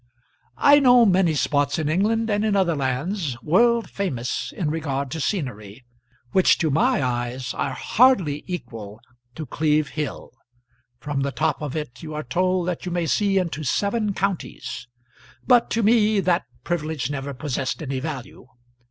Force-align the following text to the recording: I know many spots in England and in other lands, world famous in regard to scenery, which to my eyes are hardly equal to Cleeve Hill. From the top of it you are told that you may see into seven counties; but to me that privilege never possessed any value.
I 0.57 0.79
know 0.79 1.05
many 1.05 1.35
spots 1.35 1.77
in 1.77 1.87
England 1.87 2.27
and 2.31 2.43
in 2.43 2.55
other 2.55 2.75
lands, 2.75 3.39
world 3.43 3.87
famous 3.87 4.51
in 4.51 4.71
regard 4.71 5.11
to 5.11 5.21
scenery, 5.21 5.85
which 6.31 6.57
to 6.57 6.71
my 6.71 7.03
eyes 7.03 7.53
are 7.53 7.73
hardly 7.73 8.43
equal 8.47 8.99
to 9.35 9.45
Cleeve 9.45 9.89
Hill. 9.89 10.31
From 10.99 11.21
the 11.21 11.31
top 11.31 11.61
of 11.61 11.75
it 11.75 12.01
you 12.01 12.15
are 12.15 12.23
told 12.23 12.67
that 12.67 12.83
you 12.83 12.91
may 12.91 13.05
see 13.05 13.37
into 13.37 13.63
seven 13.63 14.15
counties; 14.15 14.87
but 15.45 15.69
to 15.69 15.83
me 15.83 16.19
that 16.19 16.45
privilege 16.63 17.11
never 17.11 17.35
possessed 17.35 17.79
any 17.83 17.99
value. 17.99 18.47